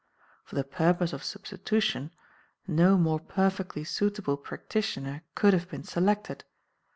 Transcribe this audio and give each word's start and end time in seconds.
For 0.45 0.55
the 0.55 0.63
purpose 0.63 1.13
of 1.13 1.23
substitution, 1.23 2.09
no 2.65 2.97
more 2.97 3.19
perfectly 3.19 3.83
suitable 3.83 4.35
practitioner 4.35 5.21
could 5.35 5.53
have 5.53 5.69
been 5.69 5.83
selected. 5.83 6.43